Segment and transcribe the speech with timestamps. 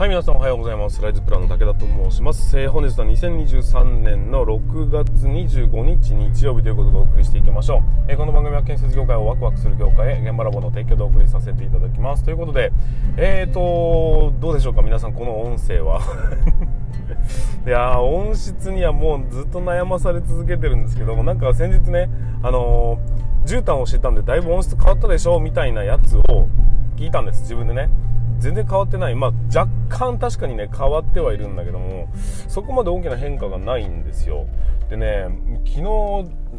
[0.00, 1.02] はい、皆さんおはようございます。
[1.02, 2.58] ライズプランの武田と申します。
[2.58, 7.82] えー、本日は2023年の6月25日日曜日ということでお送りしていきましょう。
[8.08, 12.24] えー、この番組は建設業界をワクワクする業界へ現場ラボの提供でお送りさせていただきます。
[12.24, 12.72] ということで、
[13.18, 14.80] えーと、どうでしょうか？
[14.80, 16.00] 皆さんこの音声は。
[17.66, 22.08] いや音質にはもうずっと悩まされ続けてるんですけども、なんか先日ね、
[22.42, 25.40] あのー、絨毯をしてたんでだいぶ音質変わったでしょ？
[25.40, 26.22] みたいなやつを
[26.96, 27.90] 聞いたんです、自分でね。
[28.40, 32.08] 全然変わってない、まあ、若干確かにね変わってはいるんだけども
[32.48, 34.46] そこまで大きな変化がないんですよ。
[34.88, 35.28] でね
[35.64, 35.82] 昨日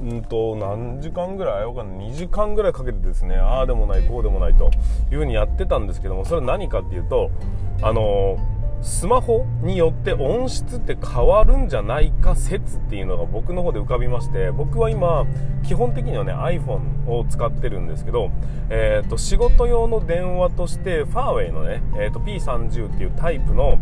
[0.04, 4.72] んと何時間ぐらいわかんない2時間ぐらいかけてですねああでもないこうでもないと
[5.12, 7.30] いうふうにやってたんですけどもそれは何かっていうと
[7.82, 15.26] あのースマホによって音質って変わるんじゃないか説っていうのが僕の方で浮かびまして僕は今
[15.64, 18.32] 基本的にはね iPhone を使ってるんですけど、
[18.70, 23.80] えー、と仕事用の電話としてファーウェイのね、えー、と P30 っていうタイプの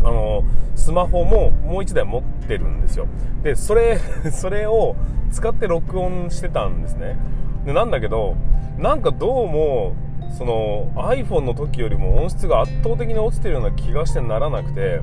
[0.00, 0.44] あの
[0.76, 3.08] スマホももう1台持ってるんですよ。
[3.42, 3.98] でそれ
[4.30, 4.94] それを
[5.32, 7.16] 使って録音してたんですね。
[7.64, 8.36] でなんだけど
[8.78, 9.94] なんかどうも
[10.36, 15.00] その iPhone の時よりも音質が圧倒的に落ちてるような気がしてならなくて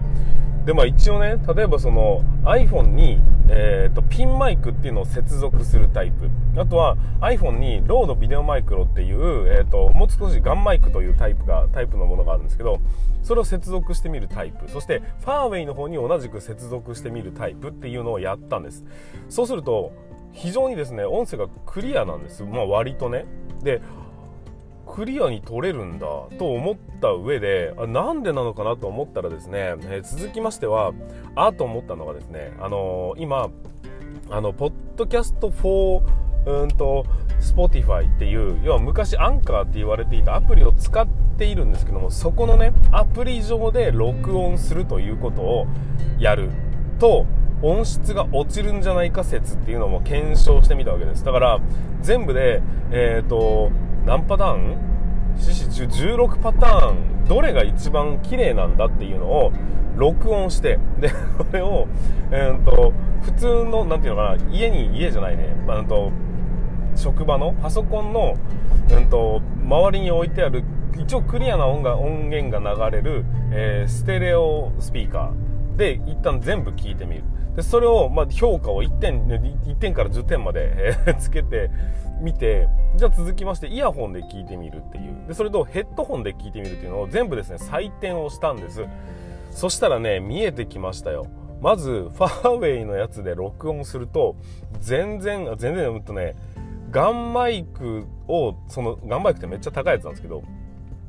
[0.66, 6.30] でまあ一応ね例えばその iPhone に、えーと、ピンマイクっていうのを接続するタイプ。
[6.58, 12.80] あとは iPhone にロードビデオマイクロっていう、えーと、もう少しガンマイクというタイプがタイプのものがあるんですけど
[13.24, 14.70] それを接続してみるタイプ。
[14.72, 18.86] そしてファーウェイの方に同じく接続してみるタイプっていうのをやったんです。
[19.30, 19.92] そうすると
[20.32, 22.44] 非常にですね音声がクリアなんです。
[22.44, 23.26] まあ割とね。
[23.62, 23.82] で
[24.96, 26.08] クリアに取れるんだ
[26.40, 30.94] と思った上であなんでなのかなと思ったらですね、えー、続きましては
[31.36, 33.50] あと思ったのがですねあのー、今
[34.30, 36.02] あのポッドキャスト4
[36.46, 37.06] うんと
[37.42, 41.06] Spotify っていう要は昔アンカーって言われていたアプリを使っ
[41.38, 45.68] ているんですけどもそこのねアプリ上で録音するということを
[46.20, 46.50] やる
[47.00, 47.26] と
[47.62, 51.24] 音質が落ちるんじゃないか説っていうのも検証してみたわけです。
[51.24, 51.60] だから
[52.02, 53.72] 全部でえっ、ー、と
[54.06, 54.78] 何パターン
[55.38, 57.26] ？16パターン。
[57.28, 59.52] どれが一番綺麗なんだっていうのを
[59.96, 61.88] 録音してでこれを、
[62.32, 66.12] えーと、普通の何ていうのかな家に家じゃないね、まあ、と
[66.96, 68.38] 職場のパソコンの、
[68.92, 70.64] うんと、周りに置いてある
[70.98, 75.76] 一応クリアな音が音源が流れる、えー、ステレオスピーカー。
[75.76, 77.24] で一旦全部聞いてみる。
[77.56, 81.70] でそれを、まあ、評価を1点 ,1 点から10点まで、えー、つけて
[82.22, 85.28] みてじゃあ続きましてイヤホンで聞いてみるっていう。
[85.28, 88.86] でそれとヘッドホンで聞いてみるっていうのを全部ですね採点をしたんです。
[89.52, 91.28] そしたらね見えてきましたよ。
[91.62, 94.36] まずファーウェイのやつで録音すると
[94.80, 96.36] 全然全然うんとね
[96.92, 100.44] ガンマイクをそのガンマイクってめっちゃ高いやつなんですけど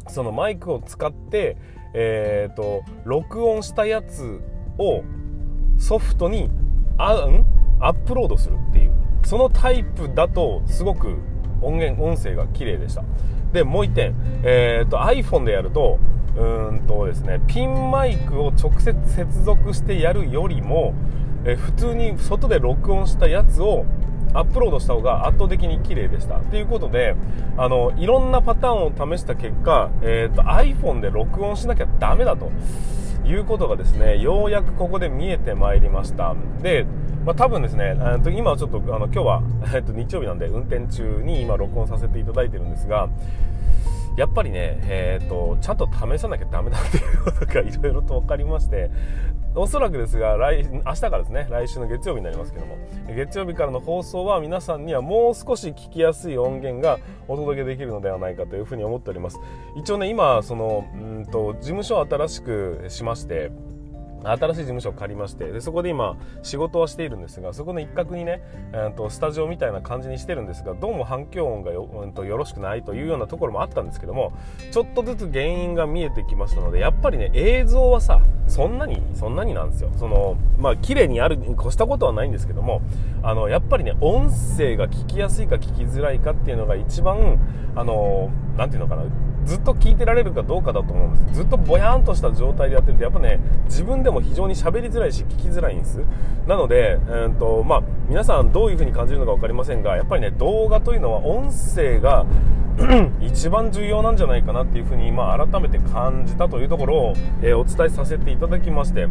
[0.09, 1.57] そのマイクを使って
[1.95, 4.41] えっ、ー、と録音したやつ
[4.79, 5.03] を
[5.79, 6.49] ソフトに
[6.97, 7.45] あん？
[7.79, 8.86] アップロードするっていう
[9.27, 11.19] そのタイプだとすごく
[11.61, 13.03] 音源音声が綺麗でした。
[13.53, 14.15] でもう1点、
[14.45, 15.99] えーと、iPhone でやると
[16.37, 20.95] うんとですねピンマイクを直接接続してやるよりも、
[21.45, 23.85] えー、普通に外で録音したやつを
[24.33, 26.39] アップロードした方が圧倒的に綺麗でした。
[26.39, 27.17] ということで
[27.57, 32.53] あのいろんなパターンを試した結果、えーと iPhone で録音しなきゃダメだと
[33.27, 36.37] いうことがですねようやくここで見えてまいりました。
[36.63, 36.87] で、
[37.27, 37.97] まあ、多分ですね
[38.37, 39.43] 今はちょっとあの今日は、
[39.75, 43.09] えっと、日曜日なんで運転中に今録音させていただいてるんですが
[44.17, 48.91] やっぱりね、えーと、ちゃんと試さなきゃダメだっていうことがいろいろと分かりまして
[49.57, 52.77] おそらくですが来明日からですね来週の月曜日になりますけども
[53.15, 59.41] 月曜日からの放送は皆さんにはもう少し聞きやすい音源がお届けできるのではないかというふうに思っております。
[59.75, 63.51] 一応ね今そのうんと事務所を新しくしまして
[64.25, 74.33] 新しい事務所を借りましてでそこで今仕事はしているんですがそこの一角にね、えー、とスタジオみたいな感じにしてるんですがどうも反響音がよ,、うん、とよろしくないというようなところもあったんですけども
[74.71, 79.91] ちょっとずつ原因が見えてきましたのでやっぱりね映像はさそんなにそんなになんですよ。
[79.97, 82.81] そのまあ綺麗にあるに越したことはないんですけども
[83.23, 87.39] あのやっぱりね音声が聞きやすいか聞きづらいかっていうのが一番
[87.75, 89.05] あのなんていうのかな
[89.47, 91.35] ずっと聞いてられるかどうかだと思うんです。
[91.37, 96.01] ずっとぼやんとした状態でやってるとやっぱね自分でも非常に喋りづらいし聞きづらいんです。
[96.47, 102.27] なので、えーとまあ、皆さんどういう風に感じるのか分かりませんがやっぱりね動画というのは音声が
[103.23, 109.09] 一番重要なんじゃないかなっていう風に今改めて感じたというところを、えー、お伝えさせていただきまして。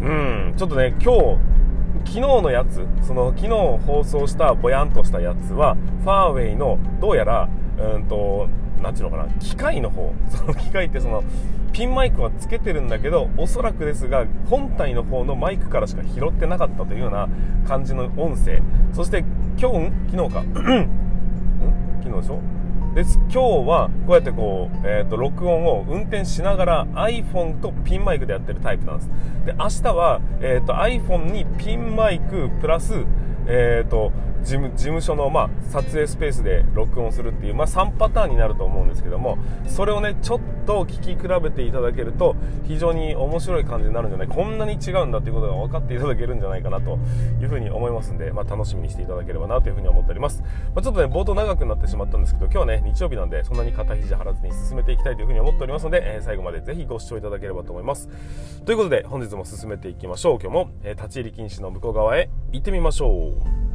[0.00, 1.38] うんちょっとね今日
[2.04, 3.48] 昨日のやつその昨日
[3.84, 7.48] 放送したぼやんとしたやつはファーウェイのどうやら
[7.78, 8.48] うんと
[8.82, 10.12] 何ていうのかな機械の方。
[10.28, 11.22] その機械ってその
[11.72, 17.28] ピンマイクはつけてるんだけどおそらくですが本体の方のマイクからしか拾ってなかったというような
[17.66, 18.62] 感じの音声。
[18.92, 19.24] そして
[19.58, 20.42] 今日昨日か。
[22.02, 22.40] 昨日でしょ？
[22.94, 23.20] です。
[23.30, 29.10] 今日はこうやってこう、えーと、録音を運転しながら iPhone とピンマイクでやってるタイプなんです。
[29.46, 32.94] で明日は、えーと、iPhone にピンマイクプラス
[33.46, 34.12] えーと
[34.42, 42.36] 事務事務所の、ま、撮影スペースで録音するっていう、まあ、3パターンになると思うんですけどもそれをねちょっと聞き比べていただけると
[42.66, 46.98] 非常に面白い感じになるんじゃないこんなに違うんだっていうことが分かっていただけるんじゃないかなと
[47.40, 50.42] いうふうに思いますんで、まあ、楽しみにしていただければなというふうに思っております、
[50.74, 58.08] まあ、ちょっとね冒頭長くなってしまったんですけど今日はね日曜日なんでそんなに肩肘張らずに進めていきたいというふうに思っておりますので、えー、最後までぜひご視聴いただければと思います。
[58.64, 60.38] ということで本日も進めていきましょう。
[60.40, 63.32] 今日も、えー、立ち入り禁止の向こう側へ行ってみましょ
[63.64, 63.67] う。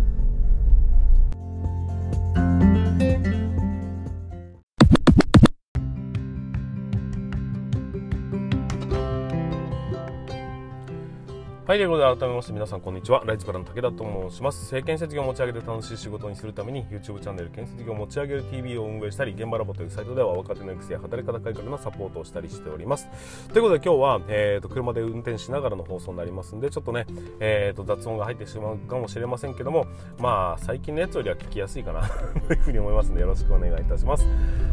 [11.65, 13.23] はい、ということで改めまして皆さんこんにちは。
[13.25, 14.81] ライズからの武田と申します。
[14.81, 23.07] 建設業を持ち上げて楽しい仕事にするために YouTube チャンネル建設業を持ち上げる TV を運営したり、現場ラボというサイトでは若手の育成や働き方改革のサポートをしたりしております。
[23.53, 27.05] ということで今日は、えーと、車で運転しながらの放送になりますんで、ちょっとね、
[27.39, 29.87] えーと、雑音が入ってしまうかもしれませんけども、
[30.19, 32.01] まあ最近のやつよりは聞きやすいかな
[32.45, 34.27] というふうに思いますのでよろしくお願いいたします。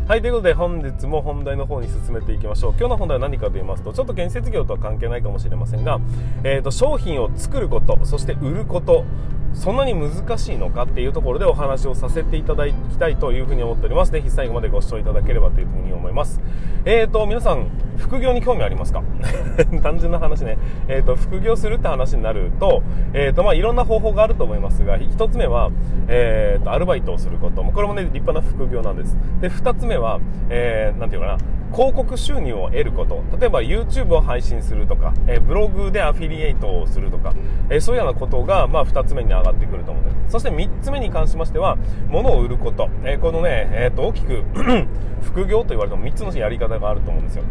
[0.08, 2.72] はい、ということで本日も本題の方に進めていきましょう。
[2.72, 6.00] 今日の本題は何かと言いますと、ちょっと建設業とは関係ないかもしれませんが、
[6.42, 9.04] えーと商品を作ることそして売ること
[9.52, 14.12] そんなに難しいのかっていうところでお話をさせていただきたいというふうに思っております。
[14.12, 16.40] ぜひ最後までご視聴いただければというふうに思います。
[16.86, 17.66] えーと、皆さん、
[17.98, 19.02] 副業に興味ありますか？
[19.82, 20.56] 単純な話ね。
[20.88, 22.82] えーと、副業するって話になると、
[23.12, 25.70] えーと、まあ、いろんな方法があると思いますが、一つ目は、
[26.06, 27.62] えーと、アルバイトをすること。
[27.64, 29.16] これもね、立派な副業なんです。
[29.40, 31.36] で、二つ目は、えー、なんていうかな、
[31.72, 33.22] 広告収入を得ること。
[33.38, 37.34] 例えば YouTube を配信するとか、えブログでアフィリエイトをするとか、
[37.68, 40.32] えそういうようなことが、まあ、2つ目に上がってくると思うんです。
[40.32, 41.78] そして3つ目に関しましては
[42.08, 44.44] 物を売ること、えこのね、えー、と大きく
[45.22, 47.44] 副業と言われても3つのやり方があると思うんですよ。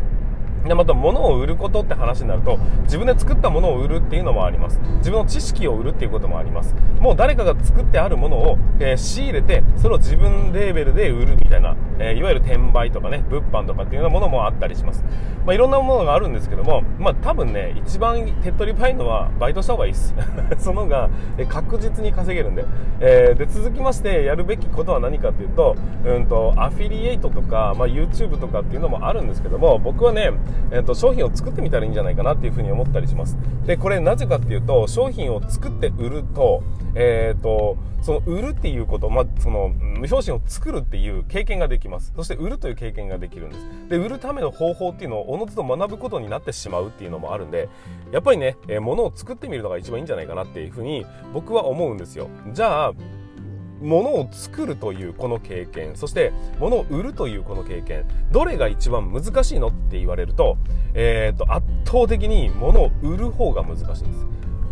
[0.67, 4.79] でまた物を売ることって話になると自分で作ったものを売るっていうのもあります。
[4.97, 6.75] 自分の知識を売るっていうこともあります。
[6.99, 15.03] もう誰かが作ってあるものを、えー、仕入れてそれを自分レーベルで売るみたいな、えー、いわゆる転売とかね物販とかっていうようなものもあったりします、
[15.45, 20.13] まあ、いろんなものがあるんですけども、まあ、多分ね一番手っ取り早いのはバイトした方がいいです。
[20.57, 21.09] そのが
[21.47, 22.65] 確実に稼げるんで,、
[22.99, 30.31] え、で続きましてやるべきことは何かっていうと,、うんと、アフィリエイトとか、まあ、YouTube とかっていうのもあるんですけども僕はね
[30.71, 33.37] えーと、商品を作ってみたらいいんじゃないかなっていうふうに思ったりします。
[33.65, 36.63] でこれなぜかっていうと商品を作って売ると,、
[36.95, 39.73] えーと、その売るっていうこと、まあ、その
[40.07, 42.13] 商品を作るっていう経験ができます。
[42.15, 43.89] そして売るという経験ができるんです。
[43.89, 47.69] で売るための方法っていうのをおのずと学ぶことになってしまうっていうのもあるんで
[48.11, 52.29] やっぱりね、えー、物を作ってみるのが一番いいんじゃないかなっていうふうに僕は思うんですよ。
[52.53, 52.93] じゃあ
[53.81, 60.57] 物を作るというこの経験そして物を売るというこの経験どれが一番難しいのって言われると,、
[60.93, 64.25] えーと、圧倒的に物を売る方が難しいんです。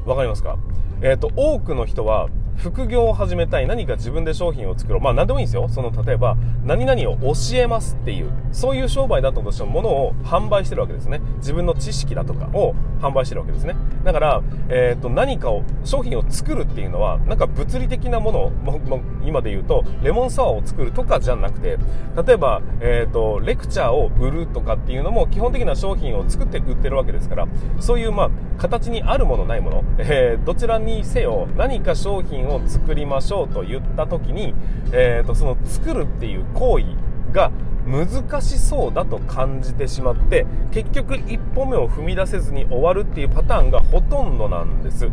[0.06, 0.58] わかりますか？
[1.02, 5.02] えーと多くの人は副業を始めたい何か自分で商品を作ろう。
[5.02, 5.70] まあ何でもいいんですよ。
[5.70, 11.22] その例えば何々を教えますっていうそういう商売だったとしても物を販売してるわけですね。
[11.38, 13.76] 自分の知識だとかを販売してるわけですね。
[14.04, 21.78] だから、えーと、何かを商品を作るっていうのはなんか物理的なものも今で言うとレモンサワーを作るとかじゃなくて
[22.26, 27.48] 例えば、えーと、レクチャーを売るとかっていうのも基本的な商品を作って売ってるわけですから
[27.80, 34.54] そういうまあ形にあるものないもの、えー、どちらにせよ何か商品を作りましょうと言った時に、
[34.92, 36.86] えーと、その作るっていう行為
[37.32, 37.52] が
[37.88, 45.08] 難しそうだと感じてしまって結局一歩目を踏み出せずに終わるっていうパターンがほとんどなんです、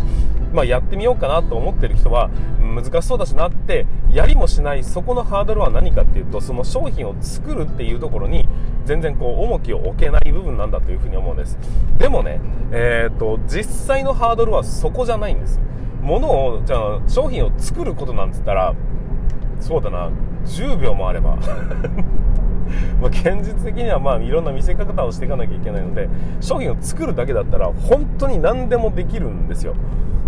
[0.53, 8.49] まあ、やってみようかなと思ってる人は難しそうだしなってやりもしないそこのハードルは何かっていうとその商品を作るっていうところに
[8.85, 11.57] 全然こう重きを置けない部分なんだというふうに思うんです
[11.99, 12.41] でもね、
[12.73, 15.61] えーと実際のハードルはそこじゃないんです
[16.05, 18.75] 物をじゃあ商品を作ることなんつったら
[19.61, 20.11] そうだな。
[20.45, 21.37] 10秒もあれば。
[23.01, 26.09] ま現実的にはまあいろんな見せ方をしていかなきゃいけないので
[26.41, 29.75] 商品を作るだけだったら本当に何でもできるんですよ。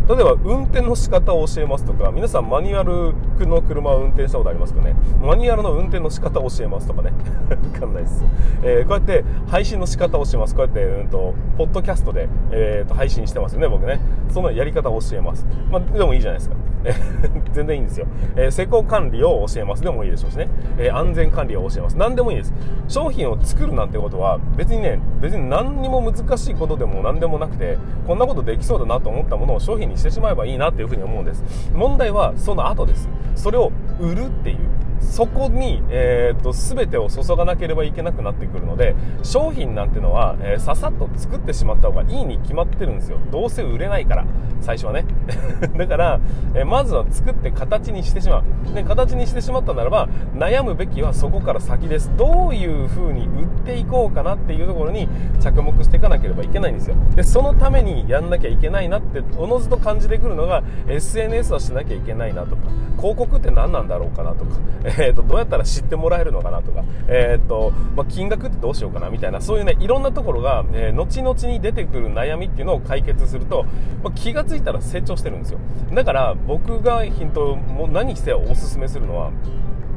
[0.08, 3.12] 例えば運転の仕方を教えますとか皆さんマニュアル
[3.46, 4.94] の車を運転したことありますかね？
[5.20, 7.12] マニュアルの運転の仕方を教えますとかね。
[7.74, 8.24] わかんないです、
[8.62, 10.54] えー、こうやって配信の仕方を教えます。
[10.54, 14.00] こうやって、うんと、ポッドキャストで、えーと、配信してますよね僕ね。
[14.30, 16.56] そのやり方を教えます、まあ、でもいいじゃないですか。
[17.52, 18.06] 全然いいんですよ、
[18.36, 19.82] えー、施工管理を教えます。
[19.82, 21.96] でもいいでしょうしね、えー、安全管理を教えます。
[21.96, 22.52] 何でもいいです。
[22.88, 31.70] 商品を作るなんてことは別にね別に何にも難しいことでも何でもなくてこんなことできそうだなと思ったものを商品にしてしまえばいいなっていうふうに思うんです。
[31.74, 33.08] 問題はその後です。
[33.34, 34.58] それを売るっていう
[35.00, 43.18] そこに、えーと、全てを注がなければいけなくなってくるので商品なんてのは、えー、ささっと作ってしまった方がいいに決まってるんですよ。
[43.30, 44.26] どうせ売れないから。
[44.60, 45.04] 最初はね。
[45.76, 46.20] だから、
[46.54, 48.74] えー、まずは作って形にしてしまう。
[48.74, 52.10] で形にしてしまったならば悩むべきはそこから先です。
[52.16, 55.08] どういう風に売っていこうかなっていうところに
[55.40, 56.96] 着目していかなければいけないんですよ。
[57.14, 62.62] でそのためにやんなきゃいけないなっておのずと感じてくるのが SNS はしなきゃいけないなとか
[62.96, 64.56] 広告って何なんだろうかなとか
[64.98, 73.64] えーと、どうやったら知ってもらえるのかなとか、えーとまあ、金額ってどうしようかなみたいなそういうねいろんなところが、えー、後々に出てくる悩みっていうのを解決すると、
[74.04, 75.58] まあ、気が付いたら成長してるんですよ。
[75.92, 79.32] だから僕がヒントも何せおすすめするのは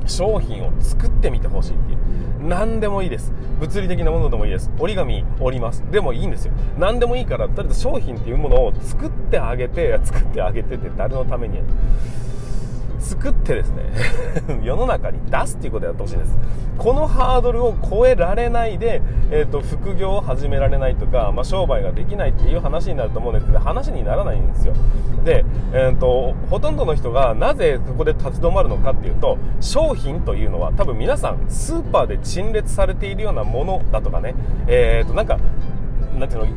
[0.08, 2.00] 商品を作ってみてほしいっていう。
[2.42, 3.32] 何でもいいです。
[3.60, 4.72] 物理的なものでもいいです。
[4.80, 5.84] 折り紙折ります。
[5.92, 6.54] でもいいんですよ。
[6.80, 11.68] 何でもいいからとりあえず商品っていうものを作ってあげて作ってあげてって誰のためにやる
[13.00, 13.84] 作ってですね
[14.64, 16.38] 世の中に出すっていうことをやってほしいです。
[16.78, 19.02] このハードルを超えられないで、
[19.32, 24.74] えーと、副業を始められないとか、まあ、商売ができないっていう話になると思うんですけど話にならないんですよ。
[25.26, 34.34] で、えーと、ほとんどの人がなぜここで立ち止まるのかっていうと商品というのは多分皆さんスーパーで陳列されているようなものだとかね。
[34.68, 35.38] えっ、ー、となんか
[36.18, 36.48] なんていうの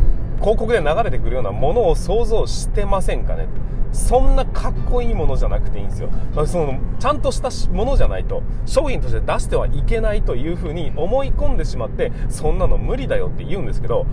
[0.42, 3.46] 広告で流れてくるようなものを想像してませんかね？
[3.92, 6.08] そんなかっこいいものじゃなくていいんですよ。
[6.46, 14.06] そのちゃんとしたものじゃないと商品として出してはいけないというふうに思い込んでしまってそんなの無理だよって言うんですけど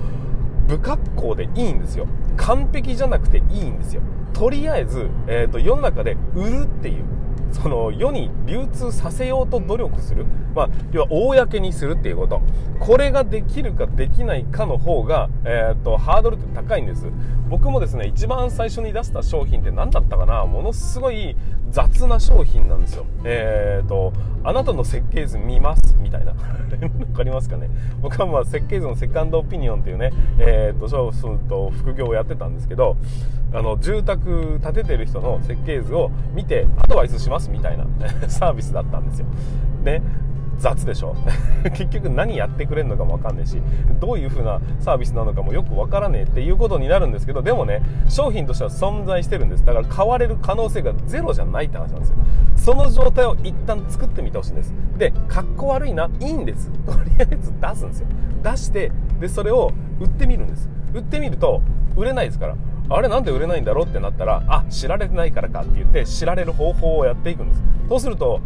[0.67, 2.07] 不格好でいいんですよ。
[2.37, 4.01] 完璧じゃなくていいんですよ。
[4.33, 7.03] とりあえず、えーと世の中で売るっていう
[7.51, 10.25] その世に流通させようと努力する、
[10.55, 12.41] まあ、要は公にするっていうこと。
[12.79, 17.05] これができるかできないかの方が、えー、とハードルって高いんです。
[17.49, 20.45] 僕もですね一番最初に出した商品って何だったかな？
[20.45, 21.35] ものすごい
[21.71, 23.05] 雑な商品なんですよ。
[23.23, 24.13] えー、と
[24.43, 25.95] あなたの設計図見ます？
[25.99, 26.33] みたいな。
[26.79, 27.69] 分かりますかね？
[28.01, 32.95] 僕はまあ設計図のセカンドオピニオンっていうね、えー、とそうすると副業をやってたんですけど
[33.53, 37.85] あの住宅建ててる人の設計図を見てアドバイスしますみたいな
[38.29, 39.25] サービスだったんですよ。
[39.83, 40.01] で
[40.59, 41.15] 雑でしょ？
[41.73, 43.61] 結局何やってくれるのかもわかんないし
[43.99, 49.65] どういう風なサービスなのかもよくわからねえっていうことになるんですけどでもね商品としては存在してるんです。
[49.65, 52.15] だから買われる可能性がゼロじゃないって話なんですよ。
[52.55, 54.73] その状態を一旦作ってみてほしいんです。
[54.97, 56.69] でかっこ悪いないいんです。
[56.85, 58.07] とりあえず出すんですよ。
[58.43, 60.69] 出してでそれを売ってみるんです。
[60.93, 61.61] 売ってみると
[61.95, 62.55] 売れないですから。
[62.91, 67.63] あれなんで売れないんだろうってなったらあ知られてないからかって言って知られる方法をやっていくんです。
[67.87, 68.39] そうすると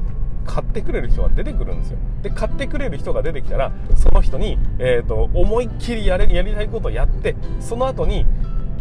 [0.46, 1.98] 買ってくれる人が出てくるんですよ。
[2.22, 8.26] で買ってくれる人が出てきたらその人に、えーと、思いっきりやれやりたいことをやってその後に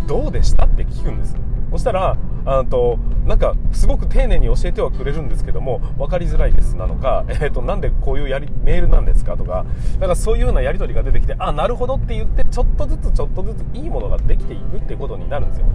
[0.06, 0.66] どうでした？
[0.66, 1.36] って聞くんです
[1.72, 9.64] そしたらあとなんかすごく丁寧に教えてはくれるんですけども分かりづらいですなのか、えーと、なんでこういうやりメールなんですかとか
[9.98, 15.66] なんかそういうようなやり取りが出てきてあなるほどって言ってちょっとずつちょっとずついいものができていくってことになるんですよ。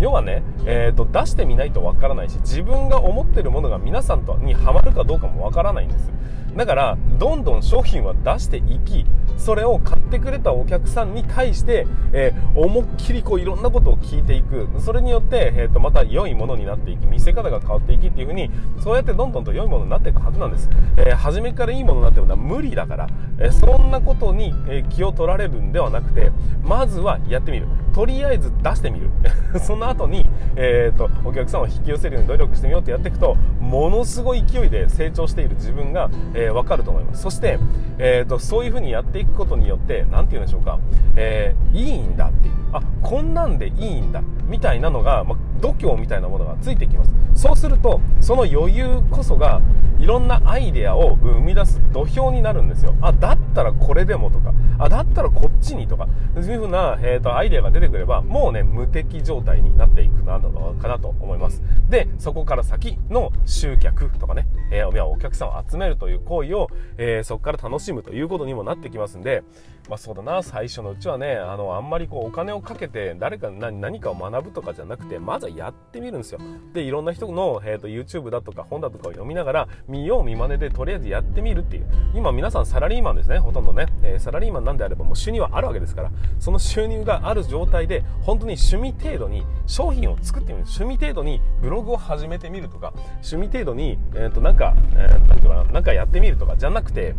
[0.00, 6.10] 要はね、えーと、出してみないと分からないし自分が思ってるものが皆さんとにはまるかどうかも分からないんです。
[6.56, 9.04] だからどんどん商品は出していき
[9.36, 14.68] それを買ってくれたお客さんに対して、えー、思いっきりこういろんなことを聞いていく。
[14.78, 23.08] それによって、えーとまた良いものになっていき見せ方が変わっていきっていう風にそうやってどんどんと良いものになっていくはずなんです、えー、初めからいいものになってるのは無理だから、
[23.38, 26.32] えー、そんなことに、え気を取られるんではなくて
[26.62, 27.66] まずはやってみる。
[27.94, 29.08] とりあえず出してみる。
[29.60, 37.22] その後に、えーと、お客さんを引き寄せるように努力してみようってやっていくとものすごい勢いで成長している自分が、えー、分かると思います。
[37.22, 37.58] そして、
[37.98, 40.78] えーと、そういうふうにやっていくことによって何て言うんでしょうか、
[41.14, 42.54] えー、いいんだっていう。
[42.72, 47.14] あこんなんでいいんだみたいなのが、まあ度胸みたいなものがついてきます。
[47.34, 49.60] そうするとその余裕こそが
[49.98, 52.94] いろんなアイデアを生み出す土俵になるんですよ。
[53.00, 61.62] あだったらこれでもとかあだったらこっちにとかそういうふうな、えーと、アイデアが出てくればもうね無敵状態になっていくなのかなと思います。
[61.88, 66.68] でそこから先の集客とかね、えー、お客さんを集めるという行為を、
[66.98, 69.42] えー、そこから楽しむということにもなってきますんで
[69.88, 76.38] まあそうだな最初のうちはねあのあんまりこうお金をかけてて誰か何何かを学ぶとかじゃなくてまずはやってみるんですよ。
[76.72, 81.86] でいろんな人の、えーと、YouTube だとか本だとかを読みながら見よう見まねでとりあえずやってみるっていう。
[82.14, 83.38] 今皆さんサラリーマンですね。
[83.38, 86.12] ほとんどね、えー、サラリーマンなんであればもう収入はあるわけですから。
[86.38, 90.64] その収入がある状態で本当に趣味程度に商品を作ってみる。
[90.64, 92.92] 趣味程度にブログを始めてみるとか。
[93.16, 95.64] 趣味程度に、えー、となんか、えー、ていうかな。
[95.64, 97.14] なんかやってみるとかじゃなくて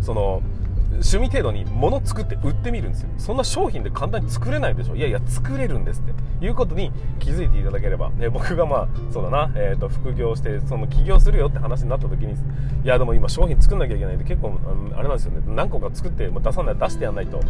[0.00, 0.42] その
[0.94, 3.08] 趣味程度に物作って売ってみるんですよ。
[3.18, 4.96] そんな商品で簡単に作れないでしょ。
[4.96, 6.12] いやいや作れるんですって。
[6.44, 12.36] いうことに気づいていただければ、ね、僕がまあそうだな、えー、と副業してその起業するよって話になった時にい
[12.84, 14.58] やでも今商品作んなきゃいけないんで結構
[14.96, 15.42] あれなんですよね。
[15.46, 17.40] 何個か作って出さない出してやんないと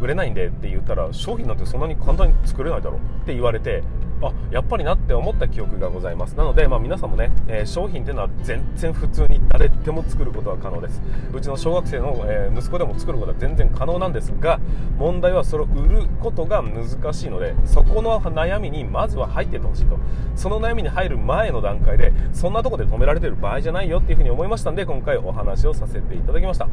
[0.00, 3.82] 売れないんでって言ったら商品なんてそんなに簡単に作れないだろって言われて
[4.20, 6.36] あやっぱりなって思った記憶がございます。
[6.36, 11.00] なので、まあ、皆さんもね、えー、商品っていうのは全然普通に誰でも作ることは可能です。
[11.32, 14.60] うちの小学生の、えー、息子でも作ることは全然可能なんですが
[14.98, 19.98] 問題はそれを売ることが難しいのでそこの悩みにまずは入っててほしいと。
[20.34, 26.68] その悩みに入る前の段階でそんなとこで止められてる場合じゃないよっていうふうに思いましたんで今回お話をさせていただきました。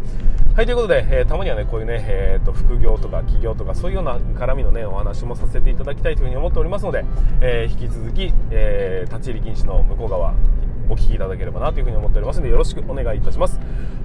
[0.55, 7.03] はいということで、えー、たまにはねこういうね、えーと、副業とか起業とかそういうような絡みのねお話もさせていただきたいというふうに思っておりますので、
[7.41, 10.33] えー、引き続き、えー、立ち入り禁止の向こう側
[10.89, 13.59] お聞きいただければなというふうに思っておりますのでよろしくお願いいたします。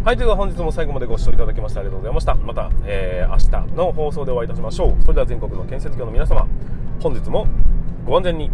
[0.05, 2.35] はいということで本日も最後までご視聴いただきましてありがとうございました。
[2.35, 5.03] また、えー、明日の放送でお会いいたしましょう。
[5.03, 6.47] それでは全国の建設業の皆様
[7.03, 7.47] 本日も
[8.07, 8.51] ご安全に。